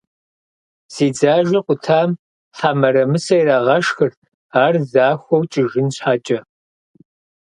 Зи 0.93 1.07
дзажэ 1.15 1.59
къутам 1.65 2.09
хьэ 2.57 2.71
мырамысэ 2.79 3.35
ирагъэшхырт, 3.39 4.19
ар 4.63 4.75
захуэу 4.91 5.43
кӀыжын 5.51 5.87
щхьэкӀэ. 5.95 6.39